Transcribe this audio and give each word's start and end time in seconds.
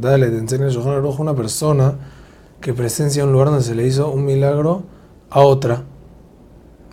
Dale, 0.00 0.28
te 0.28 0.38
enseña 0.38 0.64
el 0.64 0.72
Shulchan 0.72 0.90
Aruch 0.94 1.20
una 1.20 1.36
persona 1.36 1.94
que 2.60 2.74
presencia 2.74 3.22
un 3.22 3.30
lugar 3.30 3.50
donde 3.50 3.62
se 3.62 3.76
le 3.76 3.86
hizo 3.86 4.10
un 4.10 4.24
milagro 4.24 4.82
a 5.30 5.38
otra. 5.38 5.84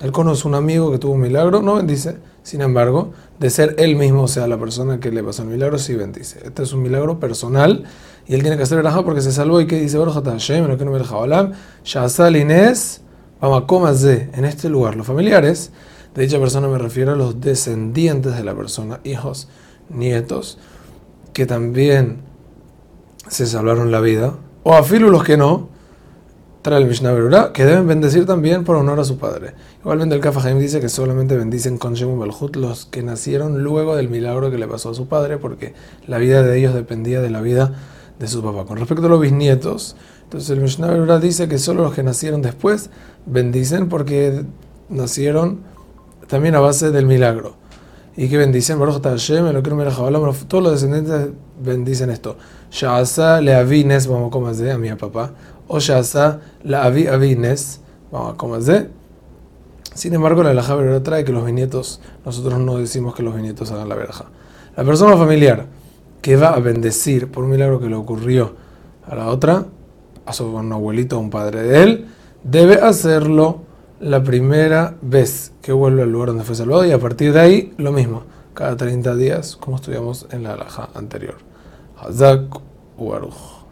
Él 0.01 0.11
conoce 0.11 0.47
un 0.47 0.53
amigo 0.53 0.91
que 0.91 0.99
tuvo 0.99 1.13
un 1.13 1.21
milagro, 1.21 1.63
no 1.63 1.77
bendice. 1.77 2.17
Sin 2.43 2.61
embargo, 2.61 3.11
de 3.39 3.49
ser 3.49 3.73
él 3.79 3.95
mismo, 3.95 4.21
o 4.21 4.27
sea, 4.27 4.47
la 4.47 4.59
persona 4.59 4.99
que 4.99 5.09
le 5.11 5.23
pasó 5.23 5.41
el 5.41 5.47
milagro, 5.47 5.79
sí 5.79 5.95
bendice. 5.95 6.41
Este 6.45 6.61
es 6.61 6.71
un 6.73 6.83
milagro 6.83 7.19
personal 7.19 7.85
y 8.27 8.35
él 8.35 8.41
tiene 8.41 8.55
que 8.55 8.61
hacer 8.61 8.77
verajá 8.77 9.03
porque 9.03 9.21
se 9.21 9.31
salvó 9.31 9.59
y 9.59 9.65
que 9.65 9.79
dice, 9.79 9.97
Baruch 9.97 10.17
lo 10.67 10.77
que 10.77 10.85
no 10.85 10.91
me 10.91 10.99
deja 10.99 11.15
Shazal 11.85 12.35
Inés, 12.35 13.01
de 13.41 14.29
en 14.31 14.45
este 14.45 14.69
lugar. 14.69 14.95
Los 14.95 15.07
familiares 15.07 15.71
de 16.13 16.21
dicha 16.21 16.37
persona 16.37 16.67
me 16.67 16.77
refiero 16.77 17.13
a 17.13 17.15
los 17.15 17.41
descendientes 17.41 18.35
de 18.35 18.43
la 18.43 18.53
persona, 18.53 18.99
hijos 19.03 19.47
nietos 19.89 20.57
que 21.33 21.45
también 21.45 22.17
se 23.29 23.45
salvaron 23.45 23.91
la 23.91 23.99
vida, 23.99 24.33
o 24.63 24.73
a 24.73 24.83
filo 24.83 25.09
los 25.09 25.23
que 25.23 25.37
no, 25.37 25.69
trae 26.61 26.81
el 26.81 26.87
Mishnah 26.87 27.11
Berurah, 27.11 27.53
que 27.53 27.63
deben 27.63 27.87
bendecir 27.87 28.25
también 28.25 28.63
por 28.63 28.75
honor 28.75 28.99
a 28.99 29.05
su 29.05 29.17
padre. 29.17 29.53
Igualmente 29.81 30.15
el 30.15 30.21
Kafahaim 30.21 30.59
dice 30.59 30.79
que 30.79 30.89
solamente 30.89 31.37
bendicen 31.37 31.77
con 31.77 31.93
Shemu 31.93 32.19
Belhut 32.19 32.55
los 32.55 32.85
que 32.85 33.03
nacieron 33.03 33.63
luego 33.63 33.95
del 33.95 34.09
milagro 34.09 34.51
que 34.51 34.57
le 34.57 34.67
pasó 34.67 34.89
a 34.89 34.93
su 34.93 35.07
padre, 35.07 35.37
porque 35.37 35.73
la 36.07 36.17
vida 36.17 36.43
de 36.43 36.57
ellos 36.57 36.73
dependía 36.73 37.21
de 37.21 37.29
la 37.29 37.41
vida 37.41 37.73
de 38.19 38.27
su 38.27 38.41
papá. 38.41 38.65
Con 38.65 38.77
respecto 38.77 39.05
a 39.05 39.09
los 39.09 39.21
bisnietos, 39.21 39.95
entonces 40.23 40.49
el 40.49 40.61
Mishnah 40.61 40.87
Berurah 40.87 41.19
dice 41.19 41.47
que 41.47 41.57
solo 41.59 41.83
los 41.83 41.93
que 41.93 42.03
nacieron 42.03 42.41
después 42.41 42.89
bendicen 43.25 43.89
porque 43.89 44.43
nacieron 44.89 45.59
también 46.27 46.55
a 46.55 46.59
base 46.59 46.91
del 46.91 47.05
milagro 47.05 47.55
y 48.17 48.27
que 48.27 48.37
bendicen, 48.37 48.79
Baruch 48.79 49.01
Hashem, 49.01 49.53
lo 49.53 49.61
que 49.61 49.69
todos 50.47 50.63
los 50.63 50.73
descendientes 50.73 51.29
bendicen 51.63 52.09
esto. 52.09 52.35
Sha'asa 52.71 53.41
le 53.41 53.53
avines, 53.53 54.07
vamos 54.07 54.29
a 54.29 54.31
comer 54.31 54.71
a 54.71 54.77
mi 54.79 54.91
papá, 54.93 55.33
o 55.67 55.79
Sha'asa 55.79 56.39
la 56.63 56.83
avi 56.83 57.05
avines, 57.05 57.79
vamos 58.11 58.33
a 58.33 58.37
comer 58.37 58.89
Sin 59.93 60.15
embargo, 60.15 60.41
la 60.41 60.49
alhaja 60.49 61.03
trae 61.03 61.23
que 61.23 61.31
los 61.31 61.45
viñetos, 61.45 62.01
nosotros 62.25 62.59
no 62.59 62.79
decimos 62.79 63.13
que 63.13 63.21
los 63.21 63.35
viñetos 63.35 63.71
hagan 63.71 63.87
la 63.87 63.95
verja. 63.95 64.25
La 64.75 64.83
persona 64.83 65.15
familiar 65.15 65.67
que 66.23 66.37
va 66.37 66.49
a 66.49 66.59
bendecir 66.59 67.31
por 67.31 67.43
un 67.43 67.51
milagro 67.51 67.79
que 67.79 67.87
le 67.87 67.95
ocurrió 67.95 68.55
a 69.07 69.13
la 69.13 69.27
otra, 69.27 69.65
a 70.25 70.33
su 70.33 70.57
abuelito 70.57 71.17
o 71.17 71.19
un 71.19 71.29
padre 71.29 71.61
de 71.61 71.83
él, 71.83 72.07
debe 72.43 72.81
hacerlo 72.81 73.66
la 73.99 74.23
primera 74.23 74.95
vez 75.01 75.51
que 75.61 75.71
vuelve 75.71 76.03
al 76.03 76.11
lugar 76.11 76.29
donde 76.29 76.43
fue 76.43 76.55
salvado 76.55 76.85
y 76.85 76.91
a 76.91 76.99
partir 76.99 77.33
de 77.33 77.39
ahí 77.39 77.73
lo 77.77 77.91
mismo, 77.91 78.23
cada 78.53 78.75
30 78.75 79.15
días 79.15 79.55
como 79.55 79.77
estudiamos 79.77 80.27
en 80.31 80.43
la 80.43 80.53
alhaja 80.53 80.89
anterior. 80.93 81.35
Hazak 81.97 82.59
Uaruj. 82.97 83.66